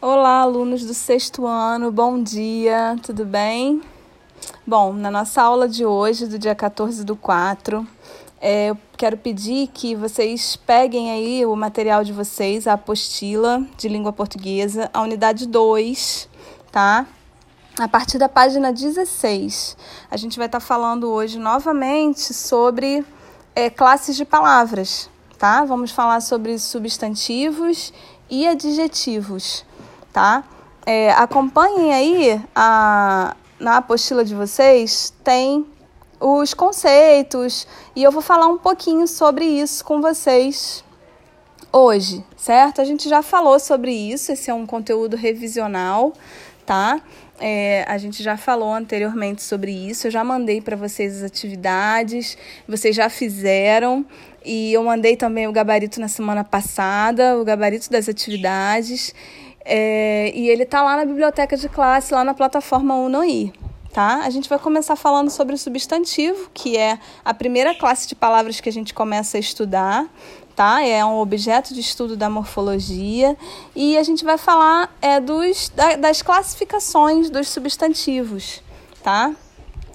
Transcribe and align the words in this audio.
Olá, 0.00 0.42
alunos 0.42 0.84
do 0.84 0.94
sexto 0.94 1.44
ano, 1.44 1.90
bom 1.90 2.22
dia, 2.22 2.96
tudo 3.02 3.24
bem? 3.24 3.82
Bom, 4.64 4.92
na 4.92 5.10
nossa 5.10 5.42
aula 5.42 5.68
de 5.68 5.84
hoje, 5.84 6.28
do 6.28 6.38
dia 6.38 6.54
14 6.54 7.02
do 7.02 7.16
4, 7.16 7.84
é, 8.40 8.70
eu 8.70 8.78
quero 8.96 9.16
pedir 9.16 9.66
que 9.66 9.96
vocês 9.96 10.54
peguem 10.54 11.10
aí 11.10 11.44
o 11.44 11.56
material 11.56 12.04
de 12.04 12.12
vocês, 12.12 12.68
a 12.68 12.74
apostila 12.74 13.60
de 13.76 13.88
língua 13.88 14.12
portuguesa, 14.12 14.88
a 14.94 15.02
unidade 15.02 15.48
2, 15.48 16.28
tá? 16.70 17.04
A 17.76 17.88
partir 17.88 18.18
da 18.18 18.28
página 18.28 18.72
16. 18.72 19.76
A 20.08 20.16
gente 20.16 20.38
vai 20.38 20.46
estar 20.46 20.60
tá 20.60 20.64
falando 20.64 21.10
hoje 21.10 21.40
novamente 21.40 22.32
sobre 22.32 23.04
é, 23.52 23.68
classes 23.68 24.14
de 24.14 24.24
palavras, 24.24 25.10
tá? 25.36 25.64
Vamos 25.64 25.90
falar 25.90 26.20
sobre 26.20 26.56
substantivos 26.56 27.92
e 28.30 28.46
adjetivos 28.46 29.66
tá? 30.12 30.44
É, 30.86 31.10
acompanhem 31.12 31.92
aí 31.92 32.40
a, 32.54 33.36
na 33.60 33.76
apostila 33.76 34.24
de 34.24 34.34
vocês, 34.34 35.12
tem 35.22 35.66
os 36.20 36.54
conceitos 36.54 37.66
e 37.94 38.02
eu 38.02 38.10
vou 38.10 38.22
falar 38.22 38.46
um 38.46 38.58
pouquinho 38.58 39.06
sobre 39.06 39.44
isso 39.44 39.84
com 39.84 40.00
vocês 40.00 40.84
hoje, 41.72 42.24
certo? 42.36 42.80
A 42.80 42.84
gente 42.84 43.08
já 43.08 43.22
falou 43.22 43.58
sobre 43.60 43.92
isso, 43.92 44.32
esse 44.32 44.50
é 44.50 44.54
um 44.54 44.66
conteúdo 44.66 45.16
revisional, 45.16 46.12
tá? 46.64 47.00
É, 47.40 47.84
a 47.86 47.96
gente 47.98 48.20
já 48.22 48.36
falou 48.36 48.74
anteriormente 48.74 49.42
sobre 49.42 49.70
isso, 49.70 50.08
eu 50.08 50.10
já 50.10 50.24
mandei 50.24 50.60
para 50.60 50.74
vocês 50.74 51.18
as 51.18 51.22
atividades, 51.22 52.36
vocês 52.66 52.96
já 52.96 53.08
fizeram 53.08 54.04
e 54.44 54.72
eu 54.72 54.82
mandei 54.82 55.16
também 55.16 55.46
o 55.46 55.52
gabarito 55.52 56.00
na 56.00 56.08
semana 56.08 56.42
passada, 56.42 57.38
o 57.38 57.44
gabarito 57.44 57.90
das 57.90 58.08
atividades. 58.08 59.14
É, 59.64 60.32
e 60.34 60.48
ele 60.48 60.62
está 60.62 60.82
lá 60.82 60.96
na 60.96 61.04
biblioteca 61.04 61.56
de 61.56 61.68
classe, 61.68 62.14
lá 62.14 62.24
na 62.24 62.34
plataforma 62.34 62.94
Unoí. 62.94 63.52
Tá? 63.92 64.22
A 64.24 64.30
gente 64.30 64.48
vai 64.48 64.58
começar 64.58 64.96
falando 64.96 65.30
sobre 65.30 65.54
o 65.54 65.58
substantivo, 65.58 66.50
que 66.52 66.76
é 66.76 66.98
a 67.24 67.34
primeira 67.34 67.74
classe 67.74 68.06
de 68.06 68.14
palavras 68.14 68.60
que 68.60 68.68
a 68.68 68.72
gente 68.72 68.94
começa 68.94 69.36
a 69.36 69.40
estudar. 69.40 70.06
Tá? 70.54 70.82
É 70.84 71.04
um 71.04 71.18
objeto 71.18 71.72
de 71.72 71.80
estudo 71.80 72.16
da 72.16 72.28
morfologia. 72.28 73.36
E 73.74 73.96
a 73.96 74.02
gente 74.02 74.24
vai 74.24 74.38
falar 74.38 74.94
é, 75.00 75.20
dos, 75.20 75.70
da, 75.70 75.96
das 75.96 76.22
classificações 76.22 77.30
dos 77.30 77.48
substantivos. 77.48 78.62
Tá? 79.02 79.34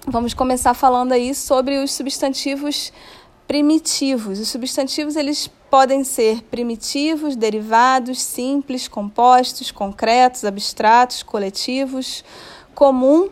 Vamos 0.06 0.34
começar 0.34 0.74
falando 0.74 1.12
aí 1.12 1.34
sobre 1.34 1.82
os 1.82 1.92
substantivos 1.92 2.92
primitivos. 3.46 4.38
Os 4.38 4.48
substantivos 4.48 5.16
eles 5.16 5.50
podem 5.74 6.04
ser 6.04 6.44
primitivos, 6.44 7.34
derivados, 7.34 8.22
simples, 8.22 8.86
compostos, 8.86 9.72
concretos, 9.72 10.44
abstratos, 10.44 11.24
coletivos, 11.24 12.24
comum 12.76 13.28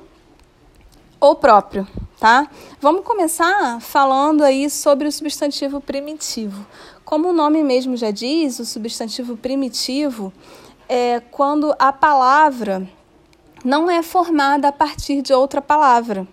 ou 1.20 1.36
próprio, 1.36 1.86
tá? 2.18 2.50
Vamos 2.80 3.04
começar 3.04 3.80
falando 3.80 4.42
aí 4.42 4.68
sobre 4.68 5.06
o 5.06 5.12
substantivo 5.12 5.80
primitivo. 5.80 6.66
Como 7.04 7.28
o 7.28 7.32
nome 7.32 7.62
mesmo 7.62 7.96
já 7.96 8.10
diz, 8.10 8.58
o 8.58 8.64
substantivo 8.64 9.36
primitivo 9.36 10.32
é 10.88 11.20
quando 11.20 11.72
a 11.78 11.92
palavra 11.92 12.90
não 13.64 13.88
é 13.88 14.02
formada 14.02 14.66
a 14.66 14.72
partir 14.72 15.22
de 15.22 15.32
outra 15.32 15.62
palavra, 15.62 16.26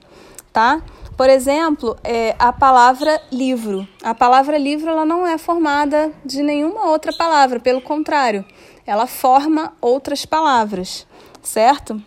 tá? 0.51 0.81
Por 1.19 1.29
exemplo, 1.29 1.97
é, 2.01 2.33
a 2.39 2.53
palavra 2.53 3.21
livro. 3.29 3.85
A 4.01 4.15
palavra 4.15 4.57
livro 4.57 4.89
ela 4.89 5.03
não 5.03 5.27
é 5.27 5.37
formada 5.37 6.13
de 6.23 6.41
nenhuma 6.41 6.85
outra 6.85 7.11
palavra, 7.11 7.59
pelo 7.59 7.81
contrário, 7.81 8.45
ela 8.87 9.05
forma 9.05 9.73
outras 9.81 10.25
palavras, 10.25 11.05
certo? 11.43 12.01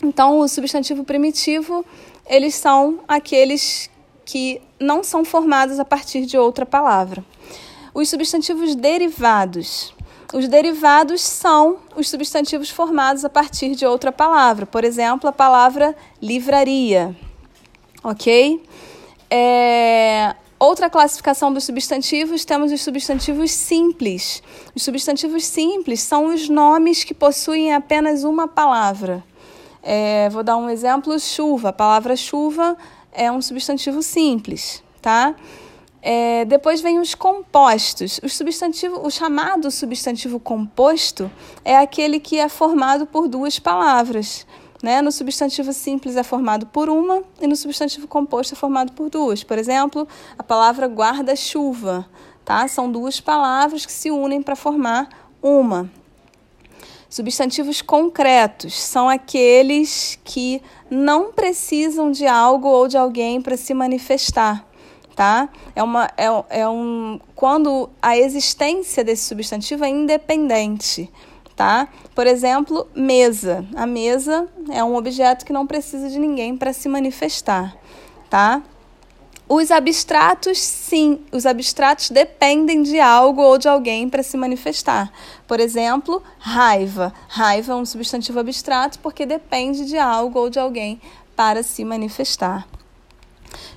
Então, 0.00 0.38
o 0.38 0.46
substantivo 0.46 1.02
primitivo, 1.02 1.84
eles 2.24 2.54
são 2.54 3.00
aqueles 3.08 3.90
que 4.24 4.62
não 4.78 5.02
são 5.02 5.24
formados 5.24 5.80
a 5.80 5.84
partir 5.84 6.24
de 6.24 6.38
outra 6.38 6.64
palavra. 6.64 7.24
Os 7.92 8.08
substantivos 8.08 8.76
derivados. 8.76 9.92
Os 10.32 10.46
derivados 10.46 11.22
são 11.22 11.78
os 11.96 12.08
substantivos 12.08 12.70
formados 12.70 13.24
a 13.24 13.28
partir 13.28 13.74
de 13.74 13.84
outra 13.84 14.12
palavra. 14.12 14.64
Por 14.64 14.84
exemplo, 14.84 15.28
a 15.28 15.32
palavra 15.32 15.96
livraria 16.22 17.16
ok? 18.04 18.62
É, 19.30 20.36
outra 20.58 20.90
classificação 20.90 21.52
dos 21.52 21.64
substantivos, 21.64 22.44
temos 22.44 22.70
os 22.70 22.82
substantivos 22.82 23.50
simples. 23.50 24.42
Os 24.74 24.82
substantivos 24.82 25.44
simples 25.46 26.00
são 26.00 26.26
os 26.26 26.48
nomes 26.48 27.02
que 27.02 27.14
possuem 27.14 27.74
apenas 27.74 28.22
uma 28.22 28.46
palavra. 28.46 29.24
É, 29.82 30.28
vou 30.28 30.42
dar 30.42 30.56
um 30.56 30.68
exemplo: 30.68 31.18
chuva. 31.18 31.70
A 31.70 31.72
palavra 31.72 32.14
chuva 32.14 32.76
é 33.10 33.32
um 33.32 33.40
substantivo 33.40 34.02
simples, 34.02 34.82
tá? 35.00 35.34
É, 36.06 36.44
depois 36.44 36.82
vem 36.82 36.98
os 36.98 37.14
compostos. 37.14 38.20
O, 38.22 38.28
substantivo, 38.28 39.06
o 39.06 39.10
chamado 39.10 39.70
substantivo 39.70 40.38
composto 40.38 41.30
é 41.64 41.78
aquele 41.78 42.20
que 42.20 42.38
é 42.38 42.46
formado 42.46 43.06
por 43.06 43.26
duas 43.26 43.58
palavras. 43.58 44.46
Né? 44.84 45.00
No 45.00 45.10
substantivo 45.10 45.72
simples 45.72 46.14
é 46.14 46.22
formado 46.22 46.66
por 46.66 46.90
uma 46.90 47.22
e 47.40 47.46
no 47.46 47.56
substantivo 47.56 48.06
composto 48.06 48.52
é 48.52 48.56
formado 48.56 48.92
por 48.92 49.08
duas. 49.08 49.42
Por 49.42 49.56
exemplo, 49.56 50.06
a 50.36 50.42
palavra 50.42 50.86
guarda-chuva. 50.86 52.06
Tá? 52.44 52.68
São 52.68 52.92
duas 52.92 53.18
palavras 53.18 53.86
que 53.86 53.92
se 53.92 54.10
unem 54.10 54.42
para 54.42 54.54
formar 54.54 55.08
uma. 55.42 55.90
Substantivos 57.08 57.80
concretos 57.80 58.78
são 58.78 59.08
aqueles 59.08 60.18
que 60.22 60.60
não 60.90 61.32
precisam 61.32 62.10
de 62.10 62.26
algo 62.26 62.68
ou 62.68 62.86
de 62.86 62.98
alguém 62.98 63.40
para 63.40 63.56
se 63.56 63.72
manifestar. 63.72 64.66
Tá? 65.16 65.48
É 65.74 65.82
uma, 65.82 66.10
é, 66.14 66.60
é 66.60 66.68
um, 66.68 67.18
quando 67.34 67.88
a 68.02 68.18
existência 68.18 69.02
desse 69.02 69.22
substantivo 69.22 69.82
é 69.82 69.88
independente 69.88 71.10
tá? 71.56 71.88
Por 72.14 72.26
exemplo, 72.26 72.86
mesa. 72.94 73.66
A 73.74 73.86
mesa 73.86 74.48
é 74.70 74.82
um 74.82 74.96
objeto 74.96 75.44
que 75.44 75.52
não 75.52 75.66
precisa 75.66 76.08
de 76.08 76.18
ninguém 76.18 76.56
para 76.56 76.72
se 76.72 76.88
manifestar, 76.88 77.76
tá? 78.28 78.62
Os 79.46 79.70
abstratos, 79.70 80.58
sim, 80.58 81.20
os 81.30 81.44
abstratos 81.44 82.08
dependem 82.08 82.82
de 82.82 82.98
algo 82.98 83.42
ou 83.42 83.58
de 83.58 83.68
alguém 83.68 84.08
para 84.08 84.22
se 84.22 84.38
manifestar. 84.38 85.12
Por 85.46 85.60
exemplo, 85.60 86.22
raiva. 86.38 87.12
Raiva 87.28 87.74
é 87.74 87.76
um 87.76 87.84
substantivo 87.84 88.40
abstrato 88.40 88.98
porque 89.00 89.26
depende 89.26 89.84
de 89.84 89.98
algo 89.98 90.38
ou 90.38 90.48
de 90.48 90.58
alguém 90.58 90.98
para 91.36 91.62
se 91.62 91.84
manifestar. 91.84 92.66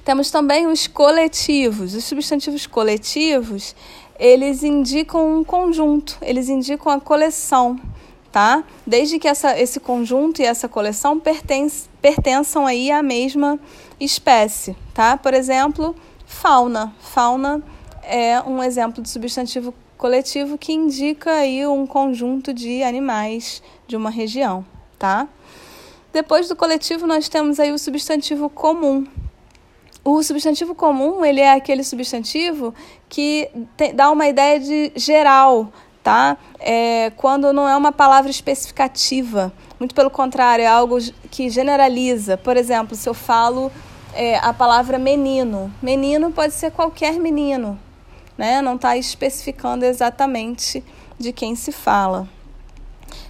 Temos 0.06 0.32
também 0.32 0.68
os 0.68 0.88
coletivos. 0.88 1.94
Os 1.94 2.06
substantivos 2.06 2.66
coletivos, 2.66 3.76
eles 4.20 4.64
indicam 4.64 5.40
um 5.40 5.44
conjunto, 5.44 6.18
eles 6.22 6.50
indicam 6.50 6.92
a 6.92 7.00
coleção, 7.00 7.80
tá? 8.32 8.64
Desde 8.86 9.20
que 9.20 9.28
essa, 9.28 9.60
esse 9.60 9.80
conjunto 9.80 10.42
e 10.42 10.46
essa 10.46 10.68
coleção 10.68 11.20
pertence, 11.20 11.88
pertençam 12.02 12.66
aí 12.66 12.92
à 12.92 13.04
mesma 13.04 13.60
espécie, 14.00 14.76
tá? 14.94 15.18
Por 15.18 15.34
exemplo, 15.34 15.96
fauna. 16.26 16.94
Fauna 17.00 17.62
é 18.04 18.42
um 18.42 18.64
exemplo 18.64 19.02
de 19.02 19.10
substantivo 19.10 19.74
coletivo 19.98 20.58
que 20.58 20.74
indica 20.74 21.32
aí 21.32 21.66
um 21.66 21.88
conjunto 21.88 22.54
de 22.54 22.84
animais 22.84 23.62
de 23.88 23.96
uma 23.96 24.10
região, 24.10 24.66
tá? 24.98 25.28
Depois 26.14 26.48
do 26.48 26.56
coletivo 26.56 27.06
nós 27.06 27.28
temos 27.28 27.60
aí 27.60 27.72
o 27.72 27.78
substantivo 27.78 28.50
comum, 28.50 29.06
o 30.10 30.24
substantivo 30.24 30.74
comum, 30.74 31.26
ele 31.26 31.42
é 31.42 31.52
aquele 31.52 31.84
substantivo 31.84 32.74
que 33.10 33.50
dá 33.94 34.10
uma 34.10 34.26
ideia 34.26 34.58
de 34.58 34.90
geral, 34.96 35.70
tá? 36.02 36.38
É, 36.62 37.12
quando 37.18 37.52
não 37.52 37.68
é 37.68 37.76
uma 37.76 37.92
palavra 37.92 38.32
especificativa. 38.32 39.52
Muito 39.78 39.94
pelo 39.94 40.10
contrário, 40.10 40.64
é 40.64 40.68
algo 40.68 40.98
que 41.30 41.50
generaliza. 41.50 42.38
Por 42.38 42.56
exemplo, 42.56 42.96
se 42.96 43.10
eu 43.10 43.14
falo 43.14 43.70
é, 44.14 44.38
a 44.38 44.54
palavra 44.54 44.98
menino, 44.98 45.70
menino 45.82 46.32
pode 46.32 46.54
ser 46.54 46.72
qualquer 46.72 47.20
menino, 47.20 47.78
né? 48.38 48.62
Não 48.62 48.76
está 48.76 48.96
especificando 48.96 49.84
exatamente 49.84 50.82
de 51.20 51.34
quem 51.34 51.54
se 51.54 51.74
fala. 51.74 52.30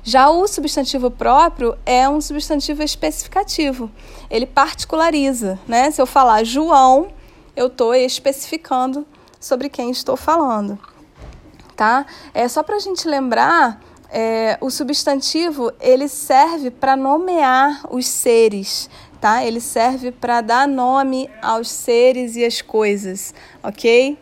Já 0.07 0.30
o 0.30 0.48
substantivo 0.48 1.12
próprio 1.12 1.77
é 1.86 2.07
um 2.07 2.21
substantivo 2.21 2.81
especificativo. 2.81 3.92
Ele 4.30 4.45
particulariza, 4.45 5.59
né? 5.68 5.92
Se 5.92 6.01
eu 6.01 6.06
falar 6.06 6.45
João, 6.45 7.09
eu 7.57 7.68
estou 7.68 7.94
especificando 7.94 9.06
sobre 9.38 9.68
quem 9.68 9.92
estou 9.92 10.15
falando, 10.15 10.80
tá? 11.75 12.06
É 12.33 12.48
só 12.48 12.63
para 12.63 12.77
a 12.77 12.80
gente 12.80 13.06
lembrar, 13.06 13.81
é, 14.09 14.57
o 14.62 14.69
substantivo 14.69 15.74
ele 15.77 16.07
serve 16.07 16.71
para 16.71 16.95
nomear 16.95 17.81
os 17.92 18.07
seres, 18.07 18.89
tá? 19.19 19.44
Ele 19.44 19.60
serve 19.60 20.13
para 20.13 20.39
dar 20.39 20.69
nome 20.69 21.30
aos 21.42 21.69
seres 21.69 22.38
e 22.38 22.45
às 22.45 22.62
coisas, 22.62 23.33
ok? 23.62 24.18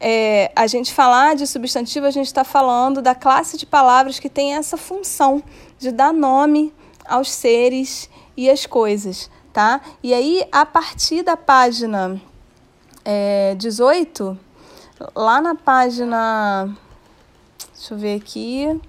É, 0.00 0.52
a 0.54 0.66
gente 0.66 0.92
falar 0.92 1.36
de 1.36 1.46
substantivo, 1.46 2.06
a 2.06 2.10
gente 2.10 2.26
está 2.26 2.44
falando 2.44 3.00
da 3.00 3.14
classe 3.14 3.56
de 3.56 3.66
palavras 3.66 4.18
que 4.18 4.28
tem 4.28 4.54
essa 4.54 4.76
função 4.76 5.42
de 5.78 5.90
dar 5.90 6.12
nome 6.12 6.72
aos 7.06 7.30
seres 7.30 8.10
e 8.36 8.50
às 8.50 8.66
coisas, 8.66 9.30
tá? 9.52 9.80
E 10.02 10.12
aí, 10.12 10.46
a 10.52 10.66
partir 10.66 11.22
da 11.22 11.36
página 11.36 12.20
é, 13.04 13.54
18, 13.54 14.38
lá 15.14 15.40
na 15.40 15.54
página. 15.54 16.76
Deixa 17.74 17.94
eu 17.94 17.98
ver 17.98 18.16
aqui. 18.16 18.80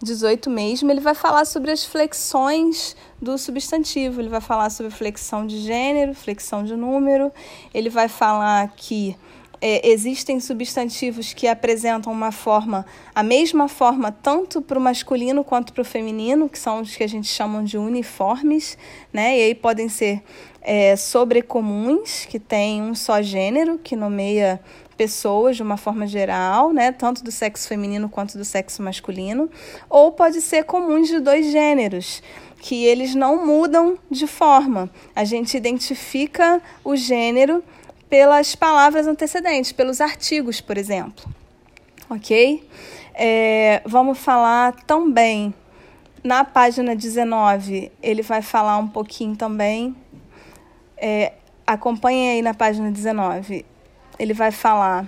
18 0.00 0.48
mesmo, 0.48 0.92
ele 0.92 1.00
vai 1.00 1.14
falar 1.14 1.44
sobre 1.44 1.72
as 1.72 1.84
flexões 1.84 2.96
do 3.20 3.36
substantivo. 3.36 4.20
Ele 4.20 4.28
vai 4.28 4.40
falar 4.40 4.70
sobre 4.70 4.92
flexão 4.92 5.44
de 5.44 5.58
gênero, 5.58 6.14
flexão 6.14 6.62
de 6.62 6.76
número. 6.76 7.32
Ele 7.74 7.90
vai 7.90 8.08
falar 8.08 8.68
que 8.76 9.16
é, 9.60 9.88
existem 9.88 10.38
substantivos 10.40 11.32
que 11.32 11.46
apresentam 11.46 12.12
uma 12.12 12.30
forma, 12.30 12.86
a 13.14 13.22
mesma 13.22 13.68
forma, 13.68 14.12
tanto 14.12 14.62
para 14.62 14.78
o 14.78 14.82
masculino 14.82 15.42
quanto 15.42 15.72
para 15.72 15.82
o 15.82 15.84
feminino, 15.84 16.48
que 16.48 16.58
são 16.58 16.80
os 16.80 16.94
que 16.94 17.02
a 17.02 17.08
gente 17.08 17.28
chama 17.28 17.62
de 17.62 17.76
uniformes, 17.76 18.78
né? 19.12 19.38
E 19.38 19.42
aí 19.42 19.54
podem 19.54 19.88
ser 19.88 20.22
é, 20.62 20.94
sobrecomuns, 20.96 22.24
que 22.26 22.38
tem 22.38 22.82
um 22.82 22.94
só 22.94 23.20
gênero, 23.22 23.78
que 23.78 23.96
nomeia 23.96 24.60
pessoas 24.96 25.56
de 25.56 25.62
uma 25.62 25.76
forma 25.76 26.06
geral, 26.08 26.72
né, 26.72 26.90
tanto 26.90 27.22
do 27.22 27.30
sexo 27.30 27.68
feminino 27.68 28.08
quanto 28.08 28.36
do 28.36 28.44
sexo 28.44 28.82
masculino, 28.82 29.48
ou 29.88 30.10
pode 30.10 30.42
ser 30.42 30.64
comuns 30.64 31.06
de 31.06 31.20
dois 31.20 31.52
gêneros, 31.52 32.20
que 32.60 32.84
eles 32.84 33.14
não 33.14 33.46
mudam 33.46 33.96
de 34.10 34.26
forma. 34.26 34.90
A 35.14 35.24
gente 35.24 35.56
identifica 35.56 36.60
o 36.82 36.96
gênero 36.96 37.62
pelas 38.08 38.54
palavras 38.54 39.06
antecedentes, 39.06 39.72
pelos 39.72 40.00
artigos, 40.00 40.60
por 40.60 40.78
exemplo. 40.78 41.28
Ok? 42.08 42.68
É, 43.14 43.82
vamos 43.84 44.18
falar 44.18 44.72
também 44.86 45.52
na 46.22 46.44
página 46.44 46.96
19, 46.96 47.92
ele 48.02 48.22
vai 48.22 48.42
falar 48.42 48.78
um 48.78 48.88
pouquinho 48.88 49.36
também. 49.36 49.94
É, 50.96 51.32
acompanhe 51.66 52.30
aí 52.30 52.42
na 52.42 52.54
página 52.54 52.90
19. 52.90 53.64
Ele 54.18 54.34
vai 54.34 54.50
falar 54.50 55.06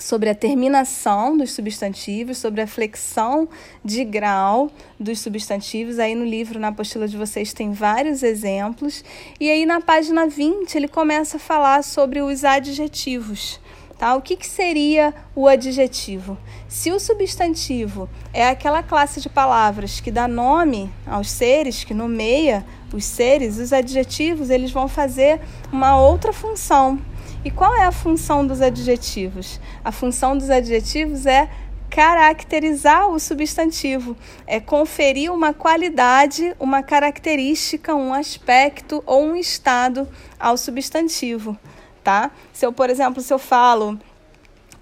sobre 0.00 0.30
a 0.30 0.34
terminação 0.34 1.36
dos 1.36 1.52
substantivos, 1.52 2.38
sobre 2.38 2.60
a 2.60 2.66
flexão 2.66 3.48
de 3.84 4.04
grau 4.04 4.70
dos 4.98 5.20
substantivos. 5.20 5.98
Aí 5.98 6.14
no 6.14 6.24
livro, 6.24 6.58
na 6.58 6.68
apostila 6.68 7.08
de 7.08 7.16
vocês, 7.16 7.52
tem 7.52 7.72
vários 7.72 8.22
exemplos. 8.22 9.04
E 9.40 9.50
aí 9.50 9.66
na 9.66 9.80
página 9.80 10.26
20, 10.26 10.74
ele 10.74 10.88
começa 10.88 11.36
a 11.36 11.40
falar 11.40 11.82
sobre 11.82 12.20
os 12.20 12.44
adjetivos. 12.44 13.60
Tá? 13.98 14.14
O 14.14 14.22
que, 14.22 14.36
que 14.36 14.46
seria 14.46 15.12
o 15.34 15.48
adjetivo? 15.48 16.38
Se 16.68 16.92
o 16.92 17.00
substantivo 17.00 18.08
é 18.32 18.48
aquela 18.48 18.80
classe 18.80 19.20
de 19.20 19.28
palavras 19.28 19.98
que 19.98 20.12
dá 20.12 20.28
nome 20.28 20.88
aos 21.04 21.28
seres, 21.28 21.82
que 21.82 21.92
nomeia 21.92 22.64
os 22.92 23.04
seres, 23.04 23.58
os 23.58 23.72
adjetivos 23.72 24.50
eles 24.50 24.70
vão 24.70 24.86
fazer 24.86 25.40
uma 25.72 26.00
outra 26.00 26.32
função. 26.32 27.00
E 27.44 27.50
qual 27.50 27.74
é 27.76 27.84
a 27.84 27.92
função 27.92 28.44
dos 28.44 28.60
adjetivos? 28.60 29.60
A 29.84 29.92
função 29.92 30.36
dos 30.36 30.50
adjetivos 30.50 31.24
é 31.24 31.48
caracterizar 31.88 33.08
o 33.08 33.18
substantivo, 33.18 34.16
é 34.46 34.60
conferir 34.60 35.32
uma 35.32 35.54
qualidade, 35.54 36.54
uma 36.58 36.82
característica, 36.82 37.94
um 37.94 38.12
aspecto 38.12 39.02
ou 39.06 39.24
um 39.24 39.36
estado 39.36 40.06
ao 40.38 40.56
substantivo, 40.56 41.56
tá? 42.02 42.30
Se 42.52 42.66
eu, 42.66 42.72
por 42.72 42.90
exemplo, 42.90 43.22
se 43.22 43.32
eu 43.32 43.38
falo 43.38 43.98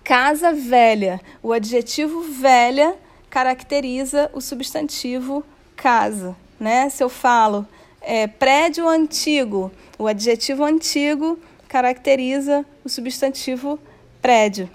casa 0.03 0.53
velha, 0.53 1.21
o 1.43 1.53
adjetivo 1.53 2.23
velha 2.23 2.97
caracteriza 3.29 4.31
o 4.33 4.41
substantivo 4.41 5.45
casa, 5.77 6.35
né? 6.59 6.89
Se 6.89 7.05
eu 7.05 7.09
falo 7.09 7.67
é, 8.01 8.27
prédio 8.27 8.89
antigo, 8.89 9.71
o 9.99 10.07
adjetivo 10.07 10.65
antigo 10.65 11.39
caracteriza 11.69 12.65
o 12.85 12.89
substantivo 12.89 13.79
prédio. 14.21 14.69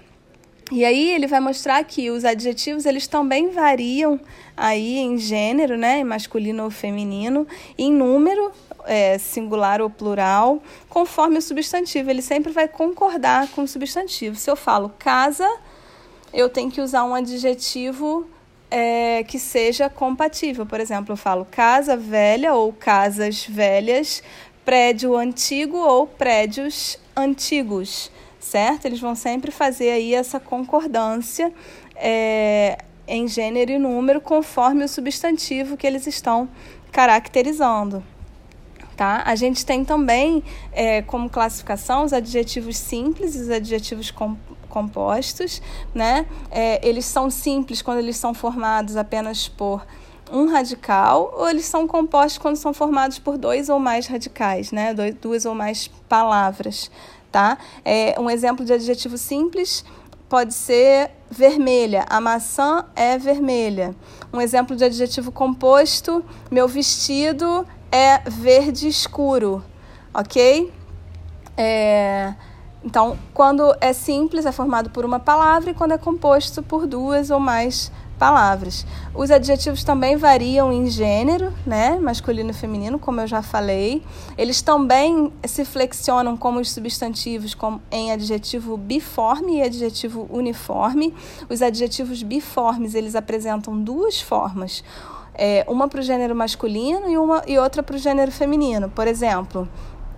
E 0.70 0.86
aí 0.86 1.10
ele 1.10 1.26
vai 1.26 1.38
mostrar 1.38 1.84
que 1.84 2.10
os 2.10 2.24
adjetivos 2.24 2.86
eles 2.86 3.06
também 3.06 3.50
variam 3.50 4.18
aí 4.56 4.98
em 4.98 5.18
gênero, 5.18 5.76
né, 5.76 5.98
em 5.98 6.04
masculino 6.04 6.64
ou 6.64 6.70
feminino, 6.70 7.46
em 7.76 7.92
número, 7.92 8.50
é, 8.86 9.18
singular 9.18 9.82
ou 9.82 9.90
plural, 9.90 10.62
conforme 10.88 11.36
o 11.36 11.42
substantivo. 11.42 12.08
Ele 12.08 12.22
sempre 12.22 12.52
vai 12.52 12.66
concordar 12.66 13.48
com 13.48 13.64
o 13.64 13.68
substantivo. 13.68 14.34
Se 14.36 14.50
eu 14.50 14.56
falo 14.56 14.90
casa, 14.98 15.46
eu 16.32 16.48
tenho 16.48 16.70
que 16.70 16.80
usar 16.80 17.04
um 17.04 17.14
adjetivo 17.14 18.26
é, 18.70 19.22
que 19.24 19.38
seja 19.38 19.90
compatível. 19.90 20.64
Por 20.64 20.80
exemplo, 20.80 21.12
eu 21.12 21.16
falo 21.18 21.46
casa 21.50 21.98
velha 21.98 22.54
ou 22.54 22.72
casas 22.72 23.44
velhas 23.44 24.22
prédio 24.64 25.16
antigo 25.16 25.76
ou 25.76 26.06
prédios 26.06 26.98
antigos, 27.16 28.10
certo? 28.38 28.86
Eles 28.86 29.00
vão 29.00 29.14
sempre 29.14 29.50
fazer 29.50 29.90
aí 29.90 30.14
essa 30.14 30.38
concordância 30.38 31.52
é, 31.96 32.78
em 33.06 33.26
gênero 33.28 33.72
e 33.72 33.78
número 33.78 34.20
conforme 34.20 34.84
o 34.84 34.88
substantivo 34.88 35.76
que 35.76 35.86
eles 35.86 36.06
estão 36.06 36.48
caracterizando. 36.90 38.02
Tá? 38.96 39.22
A 39.24 39.34
gente 39.34 39.64
tem 39.64 39.84
também 39.84 40.44
é, 40.72 41.02
como 41.02 41.28
classificação 41.28 42.04
os 42.04 42.12
adjetivos 42.12 42.76
simples 42.76 43.34
e 43.34 43.40
os 43.40 43.50
adjetivos 43.50 44.10
com, 44.10 44.36
compostos. 44.68 45.62
Né? 45.94 46.26
É, 46.50 46.86
eles 46.86 47.06
são 47.06 47.30
simples 47.30 47.82
quando 47.82 47.98
eles 47.98 48.16
são 48.16 48.34
formados 48.34 48.96
apenas 48.96 49.48
por 49.48 49.84
um 50.32 50.50
radical 50.50 51.34
ou 51.36 51.48
eles 51.48 51.66
são 51.66 51.86
compostos 51.86 52.38
quando 52.38 52.56
são 52.56 52.72
formados 52.72 53.18
por 53.18 53.36
dois 53.36 53.68
ou 53.68 53.78
mais 53.78 54.06
radicais, 54.06 54.72
né? 54.72 54.94
duas 55.20 55.44
ou 55.44 55.54
mais 55.54 55.88
palavras. 56.08 56.90
Tá? 57.30 57.58
É, 57.84 58.18
um 58.18 58.28
exemplo 58.28 58.64
de 58.64 58.72
adjetivo 58.72 59.16
simples 59.16 59.84
pode 60.28 60.54
ser 60.54 61.10
vermelha. 61.30 62.06
A 62.08 62.20
maçã 62.20 62.86
é 62.96 63.18
vermelha. 63.18 63.94
Um 64.32 64.40
exemplo 64.40 64.74
de 64.74 64.84
adjetivo 64.84 65.30
composto: 65.30 66.24
meu 66.50 66.66
vestido 66.66 67.66
é 67.90 68.18
verde 68.28 68.88
escuro. 68.88 69.62
Ok? 70.14 70.72
É, 71.56 72.34
então, 72.84 73.16
quando 73.32 73.74
é 73.80 73.92
simples, 73.92 74.44
é 74.44 74.52
formado 74.52 74.90
por 74.90 75.04
uma 75.04 75.20
palavra, 75.20 75.70
e 75.70 75.74
quando 75.74 75.92
é 75.92 75.98
composto 75.98 76.62
por 76.62 76.86
duas 76.86 77.30
ou 77.30 77.38
mais 77.38 77.92
palavras. 78.22 78.86
Os 79.12 79.32
adjetivos 79.32 79.82
também 79.82 80.16
variam 80.16 80.72
em 80.72 80.86
gênero, 80.86 81.52
né? 81.66 81.98
Masculino 81.98 82.50
e 82.50 82.52
feminino, 82.52 82.96
como 82.96 83.20
eu 83.20 83.26
já 83.26 83.42
falei. 83.42 84.00
Eles 84.38 84.62
também 84.62 85.32
se 85.44 85.64
flexionam 85.64 86.36
como 86.36 86.60
os 86.60 86.70
substantivos 86.70 87.52
como 87.52 87.82
em 87.90 88.12
adjetivo 88.12 88.76
biforme 88.76 89.56
e 89.56 89.62
adjetivo 89.62 90.28
uniforme. 90.30 91.12
Os 91.50 91.60
adjetivos 91.62 92.22
biformes, 92.22 92.94
eles 92.94 93.16
apresentam 93.16 93.76
duas 93.76 94.20
formas. 94.20 94.84
É, 95.34 95.64
uma 95.66 95.88
para 95.88 95.98
o 95.98 96.02
gênero 96.02 96.36
masculino 96.36 97.10
e, 97.10 97.18
uma, 97.18 97.42
e 97.44 97.58
outra 97.58 97.82
para 97.82 97.96
o 97.96 97.98
gênero 97.98 98.30
feminino. 98.30 98.88
Por 98.88 99.08
exemplo, 99.08 99.68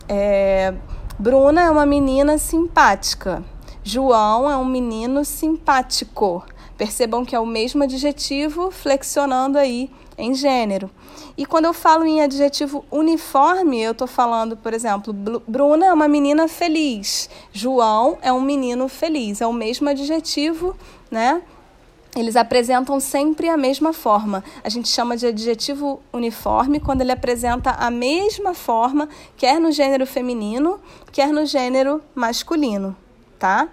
é, 0.06 0.74
Bruna 1.18 1.62
é 1.62 1.70
uma 1.70 1.86
menina 1.86 2.36
simpática. 2.36 3.42
João 3.82 4.50
é 4.50 4.56
um 4.58 4.66
menino 4.66 5.24
simpático. 5.24 6.44
Percebam 6.76 7.24
que 7.24 7.36
é 7.36 7.40
o 7.40 7.46
mesmo 7.46 7.84
adjetivo 7.84 8.70
flexionando 8.70 9.58
aí 9.58 9.90
em 10.18 10.34
gênero. 10.34 10.90
E 11.36 11.44
quando 11.44 11.66
eu 11.66 11.72
falo 11.72 12.04
em 12.04 12.20
adjetivo 12.20 12.84
uniforme, 12.90 13.80
eu 13.80 13.92
estou 13.92 14.06
falando, 14.06 14.56
por 14.56 14.72
exemplo, 14.72 15.12
Bruna 15.46 15.86
é 15.86 15.92
uma 15.92 16.08
menina 16.08 16.48
feliz, 16.48 17.28
João 17.52 18.18
é 18.22 18.32
um 18.32 18.40
menino 18.40 18.88
feliz. 18.88 19.40
É 19.40 19.46
o 19.46 19.52
mesmo 19.52 19.88
adjetivo, 19.88 20.76
né? 21.10 21.42
Eles 22.16 22.36
apresentam 22.36 23.00
sempre 23.00 23.48
a 23.48 23.56
mesma 23.56 23.92
forma. 23.92 24.44
A 24.62 24.68
gente 24.68 24.88
chama 24.88 25.16
de 25.16 25.26
adjetivo 25.26 26.00
uniforme 26.12 26.78
quando 26.78 27.00
ele 27.00 27.10
apresenta 27.10 27.70
a 27.70 27.90
mesma 27.90 28.54
forma, 28.54 29.08
quer 29.36 29.58
no 29.58 29.72
gênero 29.72 30.06
feminino, 30.06 30.78
quer 31.10 31.32
no 31.32 31.44
gênero 31.44 32.00
masculino, 32.14 32.96
tá? 33.36 33.68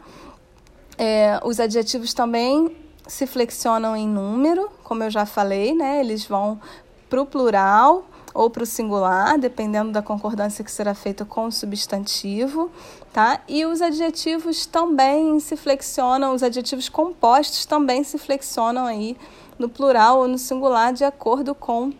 É, 0.97 1.39
os 1.43 1.59
adjetivos 1.59 2.15
também 2.15 2.75
se 3.07 3.25
flexionam 3.27 3.95
em 3.95 4.07
número, 4.07 4.69
como 4.83 5.03
eu 5.03 5.09
já 5.09 5.25
falei, 5.25 5.73
né? 5.73 5.99
Eles 5.99 6.25
vão 6.25 6.59
para 7.09 7.21
o 7.21 7.25
plural 7.25 8.05
ou 8.33 8.49
para 8.49 8.63
o 8.63 8.65
singular, 8.65 9.37
dependendo 9.37 9.91
da 9.91 10.01
concordância 10.01 10.63
que 10.63 10.71
será 10.71 10.93
feita 10.93 11.25
com 11.25 11.47
o 11.47 11.51
substantivo, 11.51 12.71
tá? 13.11 13.41
E 13.47 13.65
os 13.65 13.81
adjetivos 13.81 14.65
também 14.65 15.39
se 15.39 15.57
flexionam, 15.57 16.33
os 16.33 16.41
adjetivos 16.41 16.87
compostos 16.87 17.65
também 17.65 18.03
se 18.03 18.17
flexionam 18.17 18.85
aí 18.85 19.17
no 19.59 19.67
plural 19.67 20.19
ou 20.19 20.27
no 20.27 20.37
singular 20.37 20.93
de 20.93 21.03
acordo 21.03 21.53
com 21.53 21.91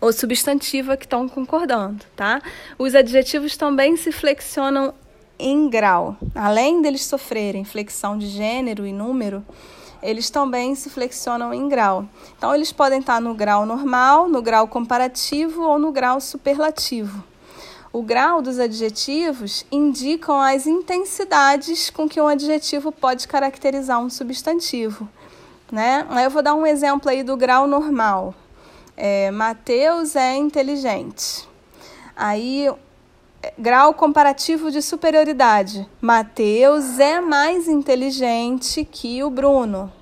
o 0.00 0.12
substantivo 0.12 0.96
que 0.96 1.06
estão 1.06 1.28
concordando, 1.28 2.04
tá? 2.16 2.42
Os 2.78 2.94
adjetivos 2.94 3.56
também 3.56 3.96
se 3.96 4.12
flexionam 4.12 4.92
em 5.38 5.68
grau. 5.68 6.16
Além 6.34 6.80
deles 6.82 7.04
sofrerem 7.04 7.64
flexão 7.64 8.16
de 8.16 8.26
gênero 8.26 8.86
e 8.86 8.92
número, 8.92 9.44
eles 10.02 10.28
também 10.28 10.74
se 10.74 10.90
flexionam 10.90 11.54
em 11.54 11.68
grau. 11.68 12.06
Então, 12.36 12.54
eles 12.54 12.72
podem 12.72 13.00
estar 13.00 13.20
no 13.20 13.34
grau 13.34 13.64
normal, 13.64 14.28
no 14.28 14.42
grau 14.42 14.68
comparativo 14.68 15.62
ou 15.62 15.78
no 15.78 15.90
grau 15.90 16.20
superlativo. 16.20 17.24
O 17.90 18.02
grau 18.02 18.42
dos 18.42 18.58
adjetivos 18.58 19.64
indicam 19.70 20.40
as 20.40 20.66
intensidades 20.66 21.90
com 21.90 22.08
que 22.08 22.20
um 22.20 22.26
adjetivo 22.26 22.90
pode 22.90 23.28
caracterizar 23.28 24.00
um 24.00 24.10
substantivo. 24.10 25.08
Né? 25.70 26.06
Eu 26.24 26.28
vou 26.28 26.42
dar 26.42 26.54
um 26.54 26.66
exemplo 26.66 27.08
aí 27.08 27.22
do 27.22 27.36
grau 27.36 27.66
normal. 27.66 28.34
É, 28.96 29.30
Mateus 29.30 30.16
é 30.16 30.36
inteligente. 30.36 31.48
Aí, 32.16 32.68
grau 33.58 33.94
comparativo 33.94 34.70
de 34.70 34.80
superioridade. 34.80 35.88
Mateus 36.00 36.98
é 36.98 37.20
mais 37.20 37.68
inteligente 37.68 38.84
que 38.84 39.22
o 39.22 39.30
Bruno. 39.30 39.92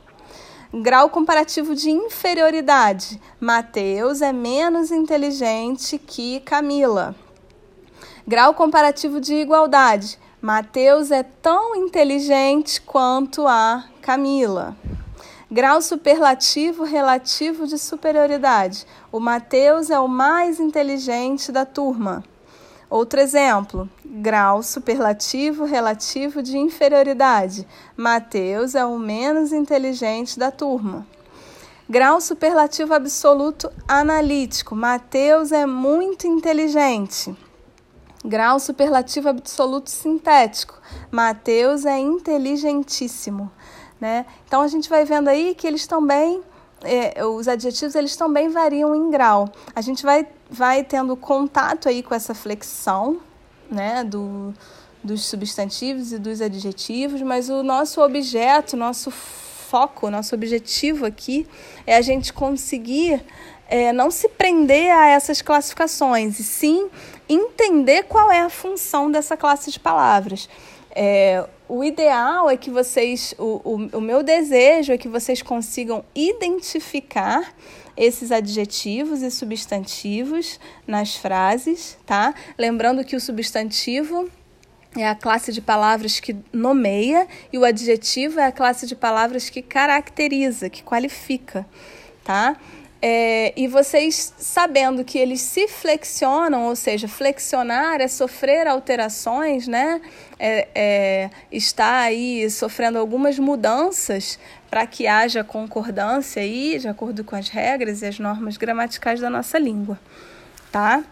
Grau 0.73 1.11
comparativo 1.11 1.75
de 1.75 1.91
inferioridade. 1.91 3.21
Mateus 3.41 4.23
é 4.23 4.33
menos 4.33 4.91
inteligente 4.91 5.99
que 5.99 6.41
Camila. 6.41 7.15
Grau 8.27 8.55
comparativo 8.55 9.21
de 9.21 9.35
igualdade. 9.35 10.19
Mateus 10.41 11.11
é 11.11 11.23
tão 11.23 11.77
inteligente 11.77 12.81
quanto 12.81 13.47
a 13.47 13.85
Camila. 14.01 14.77
Grau 15.51 15.83
superlativo 15.83 16.85
relativo 16.85 17.67
de 17.67 17.77
superioridade. 17.77 18.87
O 19.11 19.21
Mateus 19.21 19.91
é 19.91 20.01
o 20.01 20.09
mais 20.09 20.59
inteligente 20.59 21.53
da 21.53 21.67
turma. 21.67 22.25
Outro 22.93 23.19
exemplo, 23.21 23.89
grau 24.05 24.63
superlativo 24.63 25.65
relativo 25.65 26.43
de 26.43 26.59
inferioridade. 26.59 27.67
Mateus 27.97 28.75
é 28.75 28.85
o 28.85 28.99
menos 28.99 29.51
inteligente 29.51 30.39
da 30.39 30.51
turma. 30.51 31.07
Grau 31.89 32.21
superlativo 32.21 32.93
absoluto 32.93 33.73
analítico. 33.89 34.77
Mateus 34.77 35.53
é 35.53 35.65
muito 35.65 36.27
inteligente. 36.27 37.35
Grau 38.23 38.61
superlativo 38.61 39.31
absoluto 39.31 39.89
sintético. 39.89 40.79
Mateus 41.11 41.87
é 41.87 41.99
inteligentíssimo. 41.99 43.51
Né? 43.99 44.27
Então 44.47 44.61
a 44.61 44.69
gente 44.69 44.91
vai 44.91 45.07
vendo 45.07 45.29
aí 45.29 45.55
que 45.55 45.67
eles 45.67 45.87
também, 45.87 46.43
é, 46.85 47.25
os 47.25 47.49
adjetivos 47.49 47.95
eles 47.95 48.17
também 48.17 48.49
variam 48.49 48.95
em 48.95 49.11
grau. 49.11 49.49
A 49.75 49.81
gente 49.81 50.03
vai, 50.03 50.27
vai 50.51 50.85
tendo 50.85 51.17
contato 51.17 51.89
aí 51.89 52.03
com 52.03 52.15
essa 52.15 52.35
flexão 52.35 53.21
né, 53.71 54.05
do, 54.05 54.53
dos 55.03 55.25
substantivos 55.25 56.12
e 56.12 56.19
dos 56.19 56.41
adjetivos, 56.41 57.23
mas 57.23 57.49
o 57.49 57.62
nosso 57.62 58.01
objeto, 58.01 58.77
nosso 58.77 59.11
foco, 59.11 60.11
nosso 60.11 60.35
objetivo 60.35 61.07
aqui 61.07 61.47
é 61.87 61.97
a 61.97 62.03
gente 62.03 62.33
conseguir 62.33 63.25
é, 63.69 63.91
não 63.93 64.11
se 64.11 64.29
prender 64.29 64.93
a 64.93 65.07
essas 65.07 65.41
classificações, 65.41 66.39
e 66.39 66.45
sim 66.45 66.91
entender 67.27 68.03
qual 68.03 68.31
é 68.31 68.41
a 68.41 68.51
função 68.51 69.11
dessa 69.11 69.35
classe 69.35 69.71
de 69.71 69.81
palavras. 69.81 70.47
É, 70.95 71.43
o 71.75 71.83
ideal 71.83 72.50
é 72.50 72.57
que 72.59 72.71
vocês, 72.71 73.35
o, 73.38 73.62
o, 73.64 73.97
o 73.97 74.00
meu 74.02 74.23
desejo 74.23 74.93
é 74.93 74.99
que 74.99 75.09
vocês 75.09 75.41
consigam 75.41 76.05
identificar 76.14 77.55
esses 77.97 78.31
adjetivos 78.31 79.23
e 79.23 79.31
substantivos 79.31 80.61
nas 80.87 81.17
frases, 81.17 81.97
tá? 82.05 82.35
Lembrando 82.59 83.02
que 83.02 83.17
o 83.17 83.21
substantivo 83.21 84.29
é 84.95 85.09
a 85.09 85.14
classe 85.14 85.50
de 85.50 85.62
palavras 85.62 86.21
que 86.21 86.37
nomeia 86.52 87.26
e 87.50 87.57
o 87.57 87.64
adjetivo 87.64 88.38
é 88.38 88.45
a 88.45 88.52
classe 88.52 88.87
de 88.87 88.95
palavras 88.95 89.49
que 89.49 89.62
caracteriza, 89.62 90.69
que 90.69 90.83
qualifica, 90.83 91.67
tá? 92.23 92.55
É, 93.05 93.53
e 93.57 93.67
vocês 93.67 94.33
sabendo 94.39 95.05
que 95.05 95.19
eles 95.19 95.41
se 95.41 95.67
flexionam, 95.67 96.67
ou 96.67 96.77
seja, 96.77 97.09
flexionar 97.09 98.01
é 98.01 98.07
sofrer 98.07 98.69
alterações, 98.69 99.67
né? 99.67 100.01
É, 100.39 100.69
é, 100.73 101.31
está 101.51 102.03
aí 102.03 102.49
sofrendo 102.49 103.01
algumas 103.01 103.41
mudanças 103.41 104.39
para 104.71 104.87
que 104.87 105.09
haja 105.09 105.43
concordância 105.43 106.41
aí, 106.41 106.79
de 106.79 106.87
acordo 106.87 107.25
com 107.25 107.35
as 107.35 107.49
regras 107.49 108.03
e 108.03 108.07
as 108.07 108.21
normas 108.21 108.57
gramaticais 108.57 109.19
da 109.19 109.29
nossa 109.29 109.59
língua, 109.59 109.99
tá? 110.71 111.03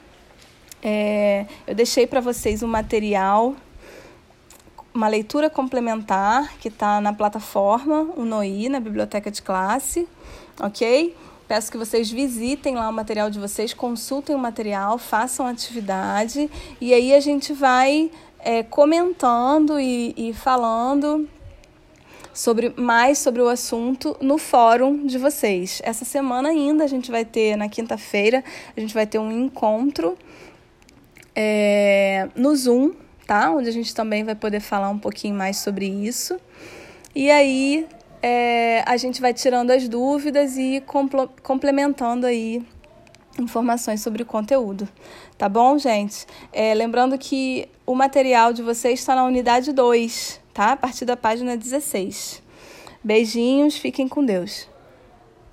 É, 0.80 1.44
eu 1.66 1.74
deixei 1.74 2.06
para 2.06 2.20
vocês 2.20 2.62
um 2.62 2.68
material, 2.68 3.56
uma 4.94 5.08
leitura 5.08 5.50
complementar 5.50 6.56
que 6.58 6.68
está 6.68 7.00
na 7.00 7.12
plataforma, 7.12 8.12
o 8.16 8.24
NOI, 8.24 8.68
na 8.68 8.78
biblioteca 8.78 9.28
de 9.28 9.42
classe, 9.42 10.08
ok? 10.60 11.16
Peço 11.50 11.68
que 11.68 11.76
vocês 11.76 12.08
visitem 12.08 12.76
lá 12.76 12.88
o 12.88 12.92
material 12.92 13.28
de 13.28 13.36
vocês, 13.40 13.74
consultem 13.74 14.36
o 14.36 14.38
material, 14.38 14.96
façam 14.98 15.48
atividade 15.48 16.48
e 16.80 16.94
aí 16.94 17.12
a 17.12 17.18
gente 17.18 17.52
vai 17.52 18.08
é, 18.38 18.62
comentando 18.62 19.80
e, 19.80 20.14
e 20.16 20.32
falando 20.32 21.28
sobre 22.32 22.72
mais 22.76 23.18
sobre 23.18 23.42
o 23.42 23.48
assunto 23.48 24.16
no 24.20 24.38
fórum 24.38 25.04
de 25.04 25.18
vocês. 25.18 25.82
Essa 25.82 26.04
semana 26.04 26.50
ainda 26.50 26.84
a 26.84 26.86
gente 26.86 27.10
vai 27.10 27.24
ter, 27.24 27.56
na 27.56 27.68
quinta-feira, 27.68 28.44
a 28.76 28.78
gente 28.78 28.94
vai 28.94 29.04
ter 29.04 29.18
um 29.18 29.32
encontro 29.32 30.16
é, 31.34 32.28
no 32.36 32.54
Zoom, 32.54 32.92
tá? 33.26 33.50
Onde 33.50 33.68
a 33.68 33.72
gente 33.72 33.92
também 33.92 34.22
vai 34.22 34.36
poder 34.36 34.60
falar 34.60 34.88
um 34.88 35.00
pouquinho 35.00 35.34
mais 35.34 35.56
sobre 35.56 35.88
isso. 35.88 36.38
E 37.12 37.28
aí 37.28 37.88
é, 38.22 38.82
a 38.86 38.96
gente 38.96 39.20
vai 39.20 39.32
tirando 39.32 39.70
as 39.70 39.88
dúvidas 39.88 40.56
e 40.56 40.82
complementando 41.42 42.26
aí 42.26 42.62
informações 43.38 44.00
sobre 44.00 44.22
o 44.22 44.26
conteúdo. 44.26 44.88
Tá 45.38 45.48
bom, 45.48 45.78
gente? 45.78 46.26
É, 46.52 46.74
lembrando 46.74 47.16
que 47.18 47.68
o 47.86 47.94
material 47.94 48.52
de 48.52 48.62
vocês 48.62 49.00
está 49.00 49.14
na 49.14 49.24
unidade 49.24 49.72
2, 49.72 50.40
tá? 50.52 50.72
A 50.72 50.76
partir 50.76 51.04
da 51.04 51.16
página 51.16 51.56
16. 51.56 52.42
Beijinhos, 53.02 53.76
fiquem 53.76 54.06
com 54.06 54.24
Deus. 54.24 54.69